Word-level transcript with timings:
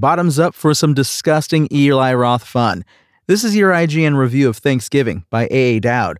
Bottoms 0.00 0.38
up 0.38 0.54
for 0.54 0.72
some 0.72 0.94
disgusting 0.94 1.68
Eli 1.70 2.14
Roth 2.14 2.44
fun. 2.44 2.86
This 3.26 3.44
is 3.44 3.54
your 3.54 3.70
IGN 3.70 4.16
review 4.16 4.48
of 4.48 4.56
Thanksgiving 4.56 5.26
by 5.28 5.46
A.A. 5.50 5.78
Dowd. 5.78 6.18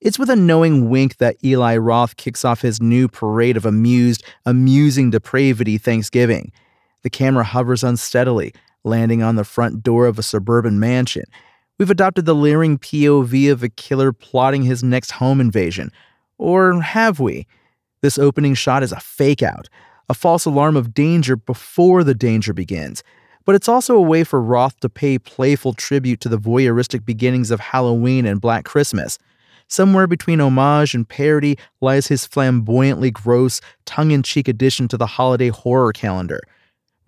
It's 0.00 0.20
with 0.20 0.30
a 0.30 0.36
knowing 0.36 0.88
wink 0.88 1.16
that 1.16 1.36
Eli 1.44 1.76
Roth 1.78 2.16
kicks 2.16 2.44
off 2.44 2.60
his 2.60 2.80
new 2.80 3.08
parade 3.08 3.56
of 3.56 3.66
amused, 3.66 4.22
amusing 4.44 5.10
depravity 5.10 5.78
Thanksgiving. 5.78 6.52
The 7.02 7.10
camera 7.10 7.42
hovers 7.42 7.82
unsteadily, 7.82 8.54
landing 8.84 9.20
on 9.20 9.34
the 9.34 9.42
front 9.42 9.82
door 9.82 10.06
of 10.06 10.16
a 10.16 10.22
suburban 10.22 10.78
mansion. 10.78 11.24
We've 11.78 11.90
adopted 11.90 12.24
the 12.24 12.36
leering 12.36 12.78
POV 12.78 13.50
of 13.50 13.64
a 13.64 13.68
killer 13.68 14.12
plotting 14.12 14.62
his 14.62 14.84
next 14.84 15.10
home 15.10 15.40
invasion. 15.40 15.90
Or 16.38 16.80
have 16.80 17.18
we? 17.18 17.48
This 18.00 18.16
opening 18.16 18.54
shot 18.54 18.84
is 18.84 18.92
a 18.92 19.00
fake 19.00 19.42
out, 19.42 19.68
a 20.08 20.14
false 20.14 20.44
alarm 20.44 20.76
of 20.76 20.94
danger 20.94 21.36
before 21.36 22.04
the 22.04 22.14
danger 22.14 22.52
begins. 22.52 23.02
But 23.44 23.54
it's 23.54 23.68
also 23.68 23.96
a 23.96 24.02
way 24.02 24.24
for 24.24 24.42
Roth 24.42 24.78
to 24.80 24.88
pay 24.88 25.18
playful 25.18 25.72
tribute 25.72 26.20
to 26.20 26.28
the 26.28 26.38
voyeuristic 26.38 27.04
beginnings 27.04 27.50
of 27.50 27.60
Halloween 27.60 28.26
and 28.26 28.40
Black 28.40 28.64
Christmas. 28.64 29.18
Somewhere 29.68 30.06
between 30.06 30.40
homage 30.40 30.94
and 30.94 31.08
parody 31.08 31.58
lies 31.80 32.06
his 32.06 32.26
flamboyantly 32.26 33.10
gross, 33.10 33.60
tongue 33.84 34.12
in 34.12 34.22
cheek 34.22 34.46
addition 34.46 34.88
to 34.88 34.96
the 34.96 35.06
holiday 35.06 35.48
horror 35.48 35.92
calendar. 35.92 36.40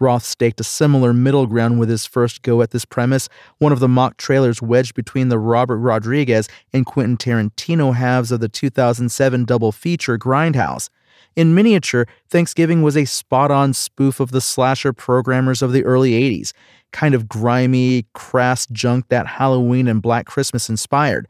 Roth 0.01 0.25
staked 0.25 0.61
a 0.61 0.65
similar 0.65 1.12
middle 1.12 1.47
ground 1.47 1.81
with 1.81 1.89
his 1.89 2.07
first 2.07 2.43
go 2.43 2.62
at 2.62 2.71
this 2.71 2.85
premise, 2.85 3.29
one 3.59 3.73
of 3.73 3.81
the 3.81 3.89
mock 3.89 4.17
trailers 4.17 4.62
wedged 4.62 4.95
between 4.95 5.29
the 5.29 5.39
Robert 5.39 5.79
Rodriguez 5.79 6.49
and 6.73 6.87
Quentin 6.87 7.17
Tarantino 7.17 7.95
halves 7.95 8.31
of 8.31 8.41
the 8.41 8.49
2007 8.49 9.45
double 9.45 9.73
feature 9.73 10.19
Grindhouse. 10.19 10.89
In 11.37 11.55
miniature, 11.55 12.07
Thanksgiving 12.29 12.83
was 12.83 12.97
a 12.97 13.05
spot 13.05 13.51
on 13.51 13.73
spoof 13.73 14.21
of 14.21 14.31
the 14.31 14.41
slasher 14.41 14.93
programmers 14.93 15.63
of 15.63 15.73
the 15.73 15.85
early 15.85 16.13
80s, 16.13 16.53
kind 16.93 17.15
of 17.15 17.29
grimy, 17.29 18.07
crass 18.15 18.67
junk 18.67 19.09
that 19.09 19.27
Halloween 19.27 19.89
and 19.89 20.03
Black 20.03 20.27
Christmas 20.27 20.69
inspired. 20.69 21.29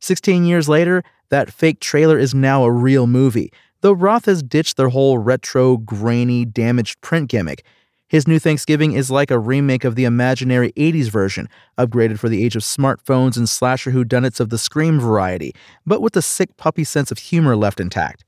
16 0.00 0.44
years 0.44 0.68
later, 0.68 1.02
that 1.30 1.52
fake 1.52 1.80
trailer 1.80 2.18
is 2.18 2.34
now 2.34 2.64
a 2.64 2.70
real 2.70 3.06
movie, 3.06 3.52
though 3.80 3.92
Roth 3.92 4.24
has 4.26 4.42
ditched 4.42 4.76
their 4.76 4.88
whole 4.88 5.18
retro, 5.18 5.76
grainy, 5.76 6.44
damaged 6.44 7.00
print 7.00 7.28
gimmick. 7.28 7.64
His 8.08 8.26
new 8.26 8.38
Thanksgiving 8.38 8.92
is 8.92 9.10
like 9.10 9.30
a 9.30 9.38
remake 9.38 9.84
of 9.84 9.94
the 9.94 10.06
imaginary 10.06 10.72
80s 10.72 11.10
version, 11.10 11.48
upgraded 11.76 12.18
for 12.18 12.30
the 12.30 12.42
age 12.42 12.56
of 12.56 12.62
smartphones 12.62 13.36
and 13.36 13.46
slasher 13.46 13.92
whodunits 13.92 14.40
of 14.40 14.48
the 14.48 14.56
Scream 14.56 14.98
variety, 14.98 15.54
but 15.84 16.00
with 16.00 16.14
the 16.14 16.22
sick 16.22 16.56
puppy 16.56 16.84
sense 16.84 17.10
of 17.10 17.18
humor 17.18 17.54
left 17.54 17.80
intact. 17.80 18.24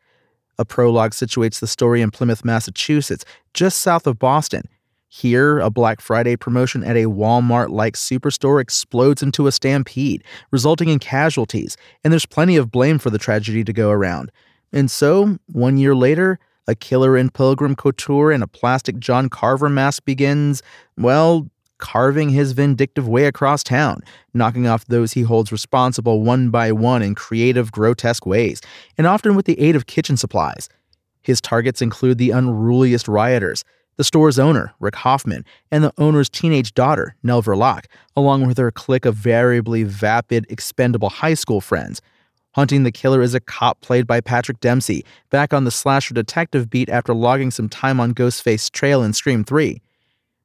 A 0.61 0.65
prologue 0.67 1.13
situates 1.13 1.59
the 1.59 1.67
story 1.67 2.03
in 2.03 2.11
Plymouth, 2.11 2.45
Massachusetts, 2.45 3.25
just 3.55 3.79
south 3.79 4.07
of 4.07 4.19
Boston. 4.19 4.69
Here, 5.09 5.59
a 5.59 5.71
Black 5.71 6.03
Friday 6.03 6.37
promotion 6.37 6.85
at 6.85 6.99
a 6.99 7.07
Walmart 7.07 7.71
like 7.71 7.95
superstore 7.95 8.61
explodes 8.61 9.23
into 9.23 9.47
a 9.47 9.53
stampede, 9.53 10.23
resulting 10.51 10.91
in 10.91 10.99
casualties, 10.99 11.79
and 12.05 12.13
there's 12.13 12.27
plenty 12.27 12.57
of 12.57 12.71
blame 12.71 12.99
for 12.99 13.09
the 13.09 13.17
tragedy 13.17 13.65
to 13.65 13.73
go 13.73 13.89
around. 13.89 14.31
And 14.71 14.91
so, 14.91 15.39
one 15.47 15.79
year 15.79 15.95
later, 15.95 16.39
a 16.67 16.75
killer 16.75 17.17
in 17.17 17.31
pilgrim 17.31 17.75
couture 17.75 18.31
and 18.31 18.43
a 18.43 18.47
plastic 18.47 18.99
John 18.99 19.31
Carver 19.31 19.71
mask 19.71 20.05
begins, 20.05 20.63
well, 20.99 21.49
carving 21.81 22.29
his 22.29 22.53
vindictive 22.53 23.09
way 23.09 23.25
across 23.25 23.65
town, 23.65 24.01
knocking 24.33 24.67
off 24.67 24.85
those 24.87 25.13
he 25.13 25.23
holds 25.23 25.51
responsible 25.51 26.23
one 26.23 26.51
by 26.51 26.71
one 26.71 27.03
in 27.03 27.15
creative, 27.15 27.73
grotesque 27.73 28.27
ways, 28.27 28.61
and 28.97 29.07
often 29.07 29.35
with 29.35 29.47
the 29.47 29.59
aid 29.59 29.75
of 29.75 29.87
kitchen 29.87 30.17
supplies. 30.17 30.69
His 31.23 31.41
targets 31.41 31.83
include 31.83 32.19
the 32.19 32.31
unruliest 32.31 33.09
rioters, 33.09 33.65
the 33.97 34.05
store's 34.05 34.39
owner, 34.39 34.73
Rick 34.81 34.95
Hoffman, 34.97 35.45
and 35.71 35.85
the 35.85 35.93
owner's 35.99 36.31
teenage 36.31 36.73
daughter, 36.73 37.17
Nell 37.23 37.43
Verlaque, 37.43 37.87
along 38.17 38.47
with 38.47 38.57
her 38.57 38.71
clique 38.71 39.05
of 39.05 39.15
variably 39.15 39.83
vapid, 39.83 40.47
expendable 40.49 41.11
high 41.11 41.35
school 41.35 41.61
friends. 41.61 42.01
Hunting 42.55 42.83
the 42.83 42.93
killer 42.93 43.23
is 43.23 43.35
a 43.35 43.41
cop 43.41 43.81
played 43.81 44.07
by 44.07 44.21
Patrick 44.21 44.59
Dempsey, 44.61 45.05
back 45.31 45.53
on 45.53 45.65
the 45.65 45.71
slasher 45.71 46.15
detective 46.15 46.71
beat 46.71 46.89
after 46.89 47.15
logging 47.15 47.51
some 47.51 47.69
time 47.69 48.01
on 48.01 48.15
Ghostface's 48.15 48.71
trail 48.71 49.03
in 49.03 49.13
Scream 49.13 49.45
3. 49.45 49.81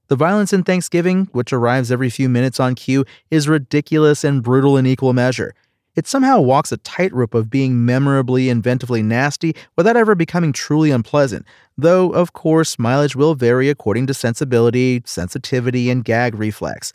The 0.07 0.15
violence 0.15 0.53
in 0.53 0.63
Thanksgiving, 0.63 1.29
which 1.31 1.51
arrives 1.51 1.91
every 1.91 2.11
few 2.11 2.29
minutes 2.29 2.59
on 2.59 2.75
cue, 2.75 3.05
is 3.31 3.47
ridiculous 3.49 4.23
and 4.23 4.43
brutal 4.43 4.77
in 4.77 4.85
equal 4.85 5.13
measure. 5.13 5.55
It 5.95 6.07
somehow 6.07 6.41
walks 6.41 6.71
a 6.71 6.77
tightrope 6.77 7.33
of 7.33 7.49
being 7.49 7.85
memorably, 7.85 8.47
inventively 8.47 9.03
nasty 9.03 9.55
without 9.75 9.97
ever 9.97 10.13
becoming 10.13 10.51
truly 10.51 10.91
unpleasant, 10.91 11.45
though, 11.77 12.11
of 12.11 12.33
course, 12.33 12.77
mileage 12.77 13.15
will 13.15 13.33
vary 13.33 13.69
according 13.69 14.05
to 14.07 14.13
sensibility, 14.13 15.01
sensitivity, 15.05 15.89
and 15.89 16.03
gag 16.03 16.35
reflex. 16.35 16.93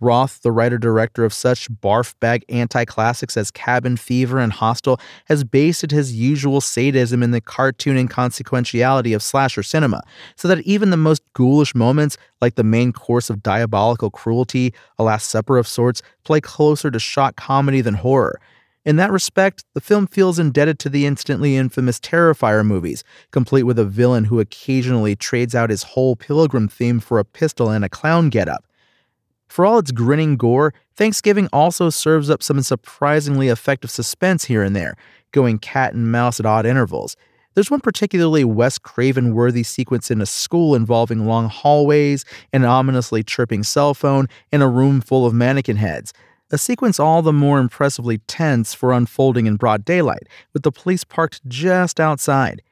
Roth, 0.00 0.42
the 0.42 0.52
writer 0.52 0.78
director 0.78 1.24
of 1.24 1.32
such 1.32 1.70
barf 1.70 2.14
bag 2.20 2.44
anti 2.48 2.84
classics 2.84 3.36
as 3.36 3.50
Cabin 3.50 3.96
Fever 3.96 4.38
and 4.38 4.52
Hostel, 4.52 5.00
has 5.26 5.42
based 5.44 5.90
his 5.90 6.14
usual 6.14 6.60
sadism 6.60 7.22
in 7.22 7.32
the 7.32 7.40
cartoon 7.40 7.96
inconsequentiality 7.96 9.14
of 9.14 9.22
slasher 9.22 9.62
cinema, 9.62 10.02
so 10.36 10.46
that 10.48 10.60
even 10.60 10.90
the 10.90 10.96
most 10.96 11.22
ghoulish 11.32 11.74
moments, 11.74 12.16
like 12.40 12.54
the 12.54 12.64
main 12.64 12.92
course 12.92 13.28
of 13.28 13.42
diabolical 13.42 14.10
cruelty, 14.10 14.72
a 14.98 15.02
Last 15.02 15.30
Supper 15.30 15.58
of 15.58 15.66
sorts, 15.66 16.02
play 16.24 16.40
closer 16.40 16.90
to 16.90 16.98
shock 16.98 17.36
comedy 17.36 17.80
than 17.80 17.94
horror. 17.94 18.40
In 18.84 18.96
that 18.96 19.10
respect, 19.10 19.64
the 19.74 19.80
film 19.80 20.06
feels 20.06 20.38
indebted 20.38 20.78
to 20.78 20.88
the 20.88 21.04
instantly 21.04 21.56
infamous 21.56 21.98
Terrifier 21.98 22.64
movies, 22.64 23.04
complete 23.32 23.64
with 23.64 23.78
a 23.78 23.84
villain 23.84 24.24
who 24.24 24.40
occasionally 24.40 25.16
trades 25.16 25.54
out 25.54 25.70
his 25.70 25.82
whole 25.82 26.16
pilgrim 26.16 26.68
theme 26.68 27.00
for 27.00 27.18
a 27.18 27.24
pistol 27.24 27.68
and 27.68 27.84
a 27.84 27.88
clown 27.88 28.30
getup. 28.30 28.67
For 29.48 29.66
all 29.66 29.78
its 29.78 29.90
grinning 29.90 30.36
gore, 30.36 30.72
Thanksgiving 30.94 31.48
also 31.52 31.90
serves 31.90 32.30
up 32.30 32.42
some 32.42 32.60
surprisingly 32.62 33.48
effective 33.48 33.90
suspense 33.90 34.44
here 34.44 34.62
and 34.62 34.76
there, 34.76 34.96
going 35.32 35.58
cat 35.58 35.94
and 35.94 36.12
mouse 36.12 36.38
at 36.38 36.46
odd 36.46 36.66
intervals. 36.66 37.16
There's 37.54 37.70
one 37.70 37.80
particularly 37.80 38.44
Wes 38.44 38.78
Craven 38.78 39.34
worthy 39.34 39.64
sequence 39.64 40.10
in 40.10 40.20
a 40.20 40.26
school 40.26 40.74
involving 40.74 41.26
long 41.26 41.48
hallways, 41.48 42.24
an 42.52 42.64
ominously 42.64 43.24
chirping 43.24 43.64
cell 43.64 43.94
phone, 43.94 44.28
and 44.52 44.62
a 44.62 44.68
room 44.68 45.00
full 45.00 45.26
of 45.26 45.34
mannequin 45.34 45.76
heads. 45.76 46.12
A 46.50 46.58
sequence 46.58 47.00
all 47.00 47.20
the 47.20 47.32
more 47.32 47.58
impressively 47.58 48.18
tense 48.18 48.74
for 48.74 48.92
unfolding 48.92 49.46
in 49.46 49.56
broad 49.56 49.84
daylight, 49.84 50.28
with 50.52 50.62
the 50.62 50.72
police 50.72 51.04
parked 51.04 51.46
just 51.48 51.98
outside. 51.98 52.62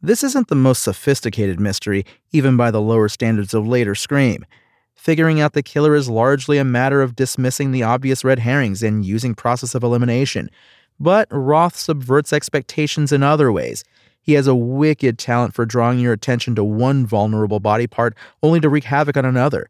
This 0.00 0.22
isn't 0.22 0.48
the 0.48 0.54
most 0.54 0.82
sophisticated 0.82 1.58
mystery, 1.58 2.06
even 2.30 2.56
by 2.56 2.70
the 2.70 2.80
lower 2.80 3.08
standards 3.08 3.52
of 3.52 3.66
later 3.66 3.94
Scream. 3.94 4.46
Figuring 4.96 5.40
out 5.40 5.52
the 5.52 5.62
killer 5.62 5.94
is 5.94 6.08
largely 6.08 6.58
a 6.58 6.64
matter 6.64 7.00
of 7.00 7.14
dismissing 7.14 7.70
the 7.70 7.82
obvious 7.82 8.24
red 8.24 8.40
herrings 8.40 8.82
and 8.82 9.04
using 9.04 9.34
process 9.34 9.74
of 9.74 9.84
elimination. 9.84 10.50
But 10.98 11.28
Roth 11.30 11.76
subverts 11.76 12.32
expectations 12.32 13.12
in 13.12 13.22
other 13.22 13.52
ways. 13.52 13.84
He 14.20 14.32
has 14.32 14.48
a 14.48 14.54
wicked 14.54 15.18
talent 15.18 15.54
for 15.54 15.64
drawing 15.64 16.00
your 16.00 16.12
attention 16.12 16.56
to 16.56 16.64
one 16.64 17.06
vulnerable 17.06 17.60
body 17.60 17.86
part 17.86 18.16
only 18.42 18.58
to 18.60 18.68
wreak 18.68 18.84
havoc 18.84 19.16
on 19.16 19.24
another. 19.24 19.68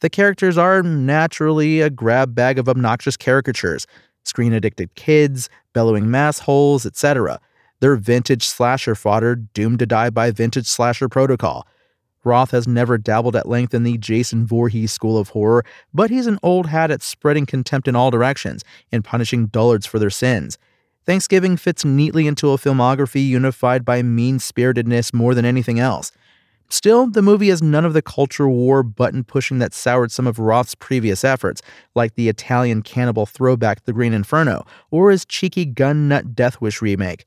The 0.00 0.10
characters 0.10 0.58
are 0.58 0.82
naturally 0.82 1.80
a 1.80 1.88
grab 1.88 2.34
bag 2.34 2.58
of 2.58 2.68
obnoxious 2.68 3.16
caricatures 3.16 3.86
screen 4.26 4.52
addicted 4.52 4.94
kids, 4.96 5.48
bellowing 5.72 6.10
mass 6.10 6.40
holes, 6.40 6.84
etc. 6.84 7.40
They're 7.80 7.96
vintage 7.96 8.44
slasher 8.44 8.94
fodder 8.94 9.36
doomed 9.36 9.78
to 9.78 9.86
die 9.86 10.10
by 10.10 10.30
vintage 10.30 10.66
slasher 10.66 11.08
protocol. 11.08 11.66
Roth 12.26 12.50
has 12.50 12.68
never 12.68 12.98
dabbled 12.98 13.36
at 13.36 13.48
length 13.48 13.72
in 13.72 13.84
the 13.84 13.96
Jason 13.96 14.44
Voorhees 14.44 14.92
school 14.92 15.16
of 15.16 15.30
horror, 15.30 15.64
but 15.94 16.10
he's 16.10 16.26
an 16.26 16.38
old 16.42 16.66
hat 16.66 16.90
at 16.90 17.02
spreading 17.02 17.46
contempt 17.46 17.88
in 17.88 17.96
all 17.96 18.10
directions 18.10 18.64
and 18.92 19.04
punishing 19.04 19.46
dullards 19.46 19.86
for 19.86 19.98
their 19.98 20.10
sins. 20.10 20.58
Thanksgiving 21.06 21.56
fits 21.56 21.84
neatly 21.84 22.26
into 22.26 22.50
a 22.50 22.58
filmography 22.58 23.26
unified 23.26 23.84
by 23.84 24.02
mean 24.02 24.40
spiritedness 24.40 25.14
more 25.14 25.34
than 25.34 25.44
anything 25.44 25.78
else. 25.78 26.10
Still, 26.68 27.06
the 27.06 27.22
movie 27.22 27.48
has 27.50 27.62
none 27.62 27.84
of 27.84 27.92
the 27.92 28.02
culture 28.02 28.48
war 28.48 28.82
button 28.82 29.22
pushing 29.22 29.60
that 29.60 29.72
soured 29.72 30.10
some 30.10 30.26
of 30.26 30.40
Roth's 30.40 30.74
previous 30.74 31.22
efforts, 31.22 31.62
like 31.94 32.16
the 32.16 32.28
Italian 32.28 32.82
cannibal 32.82 33.24
throwback 33.24 33.84
The 33.84 33.92
Green 33.92 34.12
Inferno, 34.12 34.66
or 34.90 35.12
his 35.12 35.24
cheeky 35.24 35.64
gun 35.64 36.08
nut 36.08 36.34
Death 36.34 36.60
Wish 36.60 36.82
remake. 36.82 37.24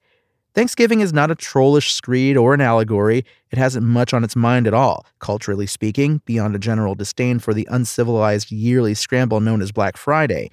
Thanksgiving 0.55 1.01
is 1.01 1.13
not 1.13 1.29
a 1.29 1.35
trollish 1.35 1.93
screed 1.93 2.35
or 2.35 2.53
an 2.53 2.61
allegory. 2.61 3.23
It 3.51 3.59
hasn't 3.59 3.85
much 3.85 4.13
on 4.13 4.23
its 4.23 4.35
mind 4.35 4.65
at 4.65 4.73
all, 4.73 5.05
culturally 5.19 5.67
speaking, 5.67 6.21
beyond 6.25 6.55
a 6.55 6.59
general 6.59 6.95
disdain 6.95 7.39
for 7.39 7.53
the 7.53 7.67
uncivilized 7.69 8.51
yearly 8.51 8.95
scramble 8.95 9.39
known 9.39 9.61
as 9.61 9.71
Black 9.71 9.95
Friday. 9.95 10.49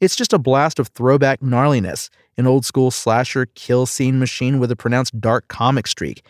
It's 0.00 0.16
just 0.16 0.32
a 0.32 0.38
blast 0.38 0.78
of 0.78 0.88
throwback 0.88 1.40
gnarliness, 1.40 2.08
an 2.36 2.46
old 2.46 2.64
school 2.64 2.90
slasher 2.90 3.46
kill 3.54 3.86
scene 3.86 4.18
machine 4.18 4.58
with 4.58 4.70
a 4.70 4.76
pronounced 4.76 5.20
dark 5.20 5.48
comic 5.48 5.86
streak. 5.86 6.24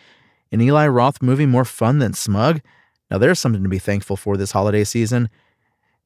An 0.51 0.61
Eli 0.61 0.87
Roth 0.87 1.21
movie 1.21 1.45
more 1.45 1.65
fun 1.65 1.99
than 1.99 2.13
smug? 2.13 2.61
Now 3.09 3.17
there's 3.17 3.39
something 3.39 3.63
to 3.63 3.69
be 3.69 3.79
thankful 3.79 4.17
for 4.17 4.37
this 4.37 4.51
holiday 4.51 4.83
season. 4.83 5.29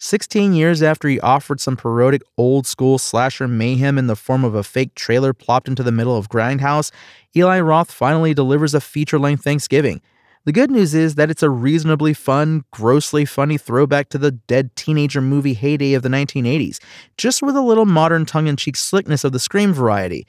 16 0.01 0.53
years 0.53 0.81
after 0.81 1.09
he 1.09 1.19
offered 1.19 1.59
some 1.59 1.75
parodic 1.75 2.21
old 2.37 2.65
school 2.65 2.97
slasher 2.97 3.49
mayhem 3.49 3.97
in 3.97 4.07
the 4.07 4.15
form 4.15 4.45
of 4.45 4.55
a 4.55 4.63
fake 4.63 4.95
trailer 4.95 5.33
plopped 5.33 5.67
into 5.67 5.83
the 5.83 5.91
middle 5.91 6.15
of 6.15 6.29
Grindhouse, 6.29 6.89
Eli 7.35 7.59
Roth 7.59 7.91
finally 7.91 8.33
delivers 8.33 8.73
a 8.73 8.79
feature 8.79 9.19
length 9.19 9.43
Thanksgiving. 9.43 9.99
The 10.45 10.53
good 10.53 10.71
news 10.71 10.95
is 10.95 11.15
that 11.15 11.29
it's 11.29 11.43
a 11.43 11.49
reasonably 11.49 12.13
fun, 12.13 12.63
grossly 12.71 13.25
funny 13.25 13.57
throwback 13.57 14.07
to 14.09 14.17
the 14.17 14.31
dead 14.31 14.73
teenager 14.77 15.19
movie 15.19 15.53
heyday 15.53 15.93
of 15.95 16.01
the 16.01 16.09
1980s, 16.09 16.79
just 17.17 17.41
with 17.41 17.57
a 17.57 17.61
little 17.61 17.85
modern 17.85 18.25
tongue 18.25 18.47
in 18.47 18.55
cheek 18.55 18.77
slickness 18.77 19.25
of 19.25 19.33
the 19.33 19.39
Scream 19.39 19.73
variety. 19.73 20.25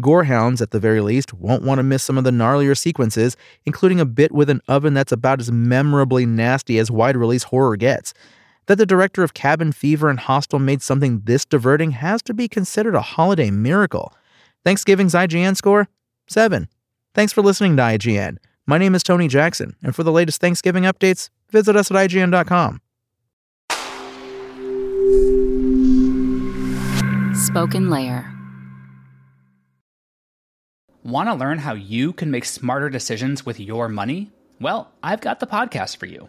Gorehounds, 0.00 0.60
at 0.60 0.72
the 0.72 0.80
very 0.80 1.00
least, 1.00 1.32
won't 1.32 1.62
want 1.62 1.78
to 1.78 1.84
miss 1.84 2.02
some 2.02 2.18
of 2.18 2.24
the 2.24 2.32
gnarlier 2.32 2.76
sequences, 2.76 3.36
including 3.66 4.00
a 4.00 4.04
bit 4.04 4.32
with 4.32 4.50
an 4.50 4.60
oven 4.66 4.94
that's 4.94 5.12
about 5.12 5.38
as 5.38 5.52
memorably 5.52 6.26
nasty 6.26 6.80
as 6.80 6.90
wide 6.90 7.16
release 7.16 7.44
horror 7.44 7.76
gets. 7.76 8.12
That 8.66 8.76
the 8.76 8.86
director 8.86 9.22
of 9.22 9.34
Cabin 9.34 9.72
Fever 9.72 10.08
and 10.08 10.20
Hostel 10.20 10.58
made 10.58 10.82
something 10.82 11.22
this 11.24 11.44
diverting 11.44 11.92
has 11.92 12.22
to 12.22 12.34
be 12.34 12.48
considered 12.48 12.94
a 12.94 13.02
holiday 13.02 13.50
miracle. 13.50 14.14
Thanksgiving's 14.64 15.14
IGN 15.14 15.56
score? 15.56 15.88
7. 16.28 16.68
Thanks 17.14 17.32
for 17.32 17.42
listening 17.42 17.76
to 17.76 17.82
IGN. 17.82 18.38
My 18.66 18.78
name 18.78 18.94
is 18.94 19.02
Tony 19.02 19.26
Jackson, 19.26 19.74
and 19.82 19.94
for 19.94 20.04
the 20.04 20.12
latest 20.12 20.40
Thanksgiving 20.40 20.84
updates, 20.84 21.30
visit 21.50 21.74
us 21.76 21.90
at 21.90 21.96
IGN.com. 21.96 22.80
Spoken 27.34 27.90
Layer. 27.90 28.32
Want 31.02 31.28
to 31.28 31.34
learn 31.34 31.58
how 31.58 31.74
you 31.74 32.12
can 32.12 32.30
make 32.30 32.44
smarter 32.44 32.88
decisions 32.88 33.44
with 33.44 33.58
your 33.58 33.88
money? 33.88 34.30
Well, 34.60 34.92
I've 35.02 35.20
got 35.20 35.40
the 35.40 35.48
podcast 35.48 35.96
for 35.96 36.06
you. 36.06 36.28